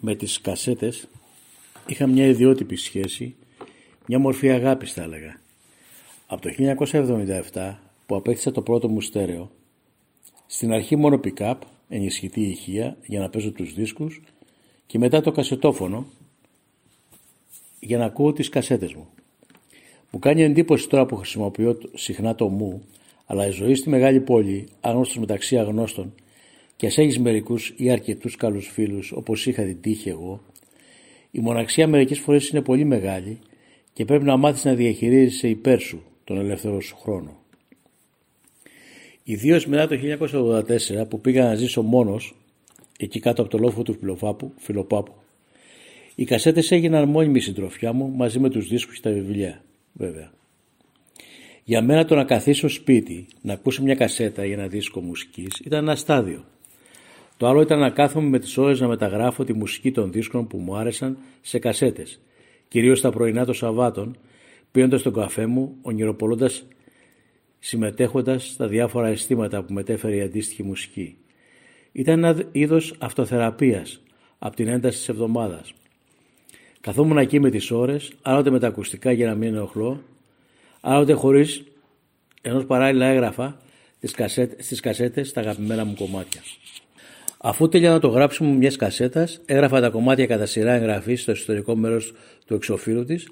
με 0.00 0.14
τις 0.14 0.40
κασέτες 0.40 1.08
είχα 1.86 2.06
μια 2.06 2.26
ιδιότυπη 2.26 2.76
σχέση, 2.76 3.34
μια 4.06 4.18
μορφή 4.18 4.50
αγάπης 4.50 4.92
θα 4.92 5.02
έλεγα. 5.02 5.40
Από 6.26 6.42
το 6.42 6.50
1977 7.52 7.74
που 8.06 8.16
απέκτησα 8.16 8.52
το 8.52 8.62
πρώτο 8.62 8.88
μου 8.88 9.00
στέρεο, 9.00 9.50
στην 10.46 10.72
αρχή 10.72 10.96
μόνο 10.96 11.20
pick-up, 11.24 11.54
ενισχυτή 11.88 12.40
ηχεία 12.40 12.96
για 13.06 13.20
να 13.20 13.28
παίζω 13.28 13.52
τους 13.52 13.74
δίσκους 13.74 14.20
και 14.86 14.98
μετά 14.98 15.20
το 15.20 15.32
κασετόφωνο 15.32 16.06
για 17.80 17.98
να 17.98 18.04
ακούω 18.04 18.32
τις 18.32 18.48
κασέτες 18.48 18.94
μου. 18.94 19.08
Μου 20.10 20.18
κάνει 20.18 20.42
εντύπωση 20.42 20.88
τώρα 20.88 21.06
που 21.06 21.16
χρησιμοποιώ 21.16 21.78
συχνά 21.94 22.34
το 22.34 22.48
μου, 22.48 22.82
αλλά 23.26 23.46
η 23.46 23.50
ζωή 23.50 23.74
στη 23.74 23.88
μεγάλη 23.88 24.20
πόλη, 24.20 24.68
άγνωστος 24.80 25.18
μεταξύ 25.18 25.58
αγνώστων, 25.58 26.14
και 26.78 26.86
ας 26.86 26.98
έχεις 26.98 27.18
μερικούς 27.18 27.74
ή 27.76 27.90
αρκετούς 27.90 28.36
καλούς 28.36 28.68
φίλους 28.68 29.12
όπως 29.12 29.46
είχα 29.46 29.62
την 29.62 29.80
τύχη 29.80 30.08
εγώ, 30.08 30.42
η 31.30 31.40
μοναξία 31.40 31.86
μερικές 31.86 32.18
φορές 32.18 32.48
είναι 32.48 32.62
πολύ 32.62 32.84
μεγάλη 32.84 33.38
και 33.92 34.04
πρέπει 34.04 34.24
να 34.24 34.36
μάθεις 34.36 34.64
να 34.64 34.74
διαχειρίζεσαι 34.74 35.48
υπέρ 35.48 35.80
σου 35.80 36.02
τον 36.24 36.38
ελεύθερο 36.38 36.80
σου 36.80 36.96
χρόνο. 36.96 37.42
Ιδίως 39.22 39.66
μετά 39.66 39.88
το 39.88 39.96
1984 41.02 41.08
που 41.08 41.20
πήγα 41.20 41.44
να 41.44 41.54
ζήσω 41.54 41.82
μόνος 41.82 42.34
εκεί 42.98 43.20
κάτω 43.20 43.42
από 43.42 43.50
το 43.50 43.58
λόφο 43.58 43.82
του 43.82 43.98
Φιλοπάπου, 44.56 45.12
οι 46.14 46.24
κασέτες 46.24 46.70
έγιναν 46.70 47.08
μόνιμη 47.08 47.40
συντροφιά 47.40 47.92
μου 47.92 48.08
μαζί 48.08 48.38
με 48.38 48.50
τους 48.50 48.68
δίσκους 48.68 48.94
και 48.94 49.08
τα 49.08 49.10
βιβλία, 49.10 49.62
βέβαια. 49.92 50.32
Για 51.64 51.82
μένα 51.82 52.04
το 52.04 52.14
να 52.14 52.24
καθίσω 52.24 52.68
σπίτι, 52.68 53.26
να 53.40 53.52
ακούσω 53.52 53.82
μια 53.82 53.94
κασέτα 53.94 54.44
ή 54.44 54.52
ένα 54.52 54.66
δίσκο 54.66 55.00
μουσικής 55.00 55.60
ήταν 55.64 55.82
ένα 55.82 55.96
στάδιο. 55.96 56.44
Το 57.38 57.46
άλλο 57.46 57.60
ήταν 57.60 57.78
να 57.78 57.90
κάθομαι 57.90 58.28
με 58.28 58.38
τις 58.38 58.58
ώρες 58.58 58.80
να 58.80 58.88
μεταγράφω 58.88 59.44
τη 59.44 59.52
μουσική 59.52 59.92
των 59.92 60.12
δίσκων 60.12 60.46
που 60.46 60.58
μου 60.58 60.76
άρεσαν 60.76 61.18
σε 61.40 61.58
κασέτες, 61.58 62.20
κυρίως 62.68 63.00
τα 63.00 63.10
πρωινά 63.10 63.44
των 63.44 63.54
Σαββάτων, 63.54 64.16
πίνοντας 64.70 65.02
τον 65.02 65.12
καφέ 65.12 65.46
μου, 65.46 65.76
ονειροπολώντας 65.82 66.66
συμμετέχοντας 67.58 68.48
στα 68.48 68.66
διάφορα 68.66 69.08
αισθήματα 69.08 69.62
που 69.62 69.72
μετέφερε 69.72 70.16
η 70.16 70.20
αντίστοιχη 70.20 70.62
μουσική. 70.62 71.16
Ήταν 71.92 72.24
ένα 72.24 72.44
είδος 72.52 72.94
αυτοθεραπείας 72.98 74.02
από 74.38 74.56
την 74.56 74.68
ένταση 74.68 74.98
της 74.98 75.08
εβδομάδας. 75.08 75.72
Καθόμουν 76.80 77.18
εκεί 77.18 77.40
με 77.40 77.50
τις 77.50 77.70
ώρες, 77.70 78.12
άλλοτε 78.22 78.50
με 78.50 78.58
τα 78.58 78.66
ακουστικά 78.66 79.12
για 79.12 79.26
να 79.26 79.34
μην 79.34 79.54
ενοχλώ, 79.54 80.02
άλλοτε 80.80 81.12
χωρίς, 81.12 81.64
ενώ 82.42 82.64
παράλληλα 82.64 83.06
έγραφα 83.06 83.60
τις 84.00 84.12
κασέτες, 84.12 84.64
στις 84.64 84.80
κασέτες 84.80 85.32
τα 85.32 85.40
αγαπημένα 85.40 85.84
μου 85.84 85.94
κομμάτια. 85.94 86.40
Αφού 87.40 87.68
τελειώνα 87.68 87.98
το 87.98 88.08
γράψιμο 88.08 88.54
μιας 88.54 88.76
κασέτας, 88.76 89.40
έγραφα 89.46 89.80
τα 89.80 89.88
κομμάτια 89.88 90.26
κατά 90.26 90.46
σειρά 90.46 90.72
εγγραφής 90.72 91.22
στο 91.22 91.30
εσωτερικό 91.30 91.76
μέρος 91.76 92.12
του 92.46 92.54
εξοφύλου 92.54 93.04
της, 93.04 93.28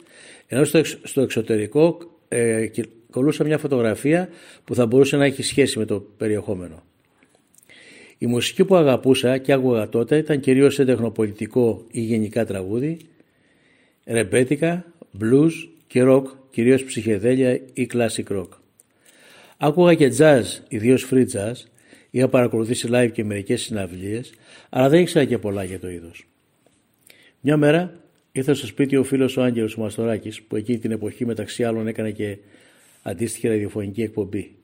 ενώ 0.47 0.65
στο, 1.03 1.21
εξωτερικό 1.21 1.99
ε, 2.29 2.67
κολούσα 3.11 3.45
μια 3.45 3.59
φωτογραφία 3.59 4.29
που 4.65 4.75
θα 4.75 4.87
μπορούσε 4.87 5.17
να 5.17 5.25
έχει 5.25 5.43
σχέση 5.43 5.79
με 5.79 5.85
το 5.85 6.01
περιεχόμενο. 6.17 6.83
Η 8.19 8.27
μουσική 8.27 8.65
που 8.65 8.77
αγαπούσα 8.77 9.39
και 9.39 9.53
άκουγα 9.53 9.89
τότε 9.89 10.17
ήταν 10.17 10.41
κυρίως 10.41 10.75
σε 10.75 10.85
τεχνοπολιτικό 10.85 11.85
ή 11.91 12.01
γενικά 12.01 12.47
τραγούδι, 12.47 12.97
ρεμπέτικα, 14.05 14.85
blues 15.21 15.53
και 15.87 16.03
rock, 16.07 16.23
κυρίως 16.51 16.85
ψυχεδέλεια 16.85 17.61
ή 17.73 17.89
classic 17.93 18.37
rock. 18.37 18.49
Άκουγα 19.57 19.95
και 19.95 20.13
jazz, 20.19 20.43
ιδίως 20.69 21.09
free 21.11 21.25
jazz, 21.33 21.55
Είχα 22.17 22.29
παρακολουθήσει 22.29 22.89
live 22.91 23.11
και 23.13 23.25
μερικές 23.25 23.63
συναυλίες, 23.63 24.33
αλλά 24.69 24.89
δεν 24.89 25.01
ήξερα 25.01 25.25
και 25.25 25.39
πολλά 25.39 25.65
για 25.65 25.81
το 25.81 25.91
είδος. 25.91 26.27
Μια 27.41 27.57
μέρα 27.57 28.01
ήρθε 28.33 28.55
στο 28.55 28.67
σπίτι 28.67 28.97
ο 28.97 29.05
φίλος 29.05 29.37
ο 29.37 29.43
Άγγελος 29.43 29.77
Μαστοράκης, 29.77 30.43
που 30.43 30.57
εκείνη 30.57 30.79
την 30.79 30.91
εποχή 30.91 31.27
μεταξύ 31.27 31.65
άλλων 31.65 31.87
έκανε 31.87 32.11
και 32.11 32.39
αντίστοιχη 33.03 33.49
ραδιοφωνική 33.49 34.03
εκπομπή. 34.03 34.55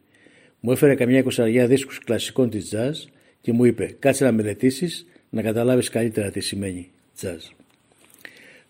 Μου 0.60 0.72
έφερε 0.72 0.94
καμιά 0.94 1.18
εικοσαριά 1.18 1.66
δίσκους 1.66 1.98
κλασικών 1.98 2.50
της 2.50 2.74
jazz 2.74 3.10
και 3.40 3.52
μου 3.52 3.64
είπε 3.64 3.96
«Κάτσε 3.98 4.24
να 4.24 4.32
μελετήσεις 4.32 5.06
να 5.30 5.42
καταλάβεις 5.42 5.88
καλύτερα 5.88 6.30
τι 6.30 6.40
σημαίνει 6.40 6.90
jazz». 7.20 7.54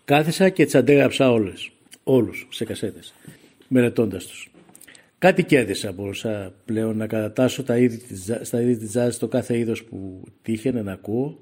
Κάθισα 0.05 0.49
και 0.49 0.67
τι 0.67 0.79
αντέγραψα 0.79 1.33
όλες, 1.33 1.71
όλους 2.05 2.47
σε 2.51 2.65
κασέτες, 2.65 3.15
μελετώντας 3.69 4.27
τους. 4.27 4.52
Κάτι 5.23 5.45
κέρδισα, 5.45 5.93
μπορούσα 5.93 6.55
πλέον 6.65 6.97
να 6.97 7.07
κατατάσσω 7.07 7.63
τα 7.63 7.79
είδη, 7.79 8.01
στα 8.43 8.61
είδη 8.61 8.77
της 8.77 8.93
jazz 8.97 9.13
το 9.19 9.29
κάθε 9.29 9.59
είδος 9.59 9.85
που 9.85 10.23
τύχαινε 10.43 10.83
να 10.83 10.93
ακούω 10.93 11.39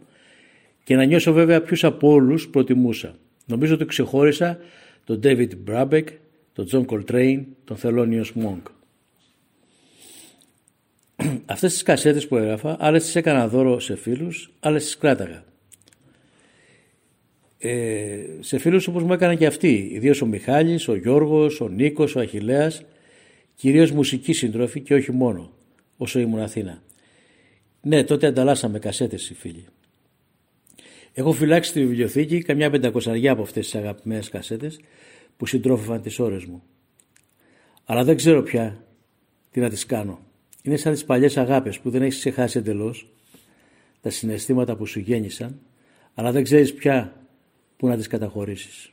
και 0.85 0.97
να 0.97 1.05
νιώσω 1.05 1.33
βέβαια 1.33 1.63
ποιους 1.63 1.85
από 1.85 2.09
όλους 2.09 2.49
προτιμούσα. 2.49 3.15
Νομίζω 3.47 3.75
ότι 3.75 3.85
ξεχώρισα 3.85 4.59
τον 5.05 5.21
David 5.23 5.49
Brabeck, 5.69 6.05
τον 6.53 6.67
John 6.71 6.85
Coltrane, 6.87 7.43
τον 7.65 7.77
Thelonious 7.83 8.33
Monk. 8.45 8.63
Αυτές 11.47 11.73
τις 11.73 11.83
κασέτες 11.83 12.29
που 12.29 12.37
έγραφα, 12.37 12.77
άλλες 12.79 13.05
τις 13.05 13.17
έκανα 13.17 13.49
δώρο 13.49 13.81
σε 13.81 13.97
φίλους, 13.97 14.53
άλλες 14.61 14.85
τις 14.85 14.97
κράταγα. 14.97 15.45
Ε, 17.59 18.19
σε 18.41 18.59
φίλους 18.59 18.87
όπως 18.87 19.03
μου 19.03 19.13
έκαναν 19.13 19.37
και 19.37 19.47
αυτοί, 19.47 19.91
ιδίως 19.93 20.23
ο 20.23 20.27
Μιχάλης, 20.27 20.89
ο 20.89 20.95
Γιώργος, 20.95 21.61
ο 21.61 21.69
Νίκος, 21.69 22.17
ο 22.17 22.21
Αχιλέας, 22.21 22.85
κυρίως 23.61 23.91
μουσική 23.91 24.33
συντρόφη 24.33 24.81
και 24.81 24.95
όχι 24.95 25.13
μόνο, 25.13 25.53
όσο 25.97 26.19
ήμουν 26.19 26.41
Αθήνα. 26.41 26.83
Ναι, 27.81 28.05
τότε 28.05 28.27
ανταλλάσσαμε 28.27 28.79
κασέτες 28.79 29.31
οι 29.31 29.35
φίλοι. 29.35 29.65
Έχω 31.13 31.33
φυλάξει 31.33 31.71
στη 31.71 31.81
βιβλιοθήκη 31.81 32.43
καμιά 32.43 32.71
πεντακοσαριά 32.71 33.33
από 33.33 33.43
αυτές 33.43 33.65
τις 33.65 33.75
αγαπημένες 33.75 34.29
κασέτες 34.29 34.81
που 35.37 35.47
συντρόφευαν 35.47 36.03
τις 36.03 36.19
ώρες 36.19 36.45
μου. 36.45 36.63
Αλλά 37.85 38.05
δεν 38.05 38.17
ξέρω 38.17 38.43
πια 38.43 38.85
τι 39.51 39.61
να 39.61 39.69
τις 39.69 39.87
κάνω. 39.87 40.19
Είναι 40.63 40.77
σαν 40.77 40.93
τις 40.93 41.05
παλιές 41.05 41.37
αγάπες 41.37 41.81
που 41.81 41.91
δεν 41.91 42.03
έχεις 42.03 42.19
ξεχάσει 42.19 42.59
εντελώς 42.59 43.13
τα 44.01 44.11
συναισθήματα 44.11 44.77
που 44.77 44.87
σου 44.87 44.99
γέννησαν, 44.99 45.61
αλλά 46.15 46.33
δεν 46.33 46.43
ξέρεις 46.43 46.75
πια 46.75 47.27
που 47.77 47.87
να 47.87 47.97
τις 47.97 48.07
καταχωρήσεις. 48.07 48.93